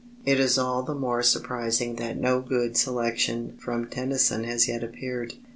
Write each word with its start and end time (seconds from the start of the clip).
It 0.25 0.39
is 0.39 0.57
all 0.57 0.81
the 0.81 0.95
more 0.95 1.21
surprising 1.21 1.97
that 1.97 2.17
no 2.17 2.39
good 2.41 2.75
selection 2.75 3.53
from 3.59 3.85
Tennyson 3.85 4.45
has 4.45 4.67
yet 4.67 4.83
appeared. 4.83 5.35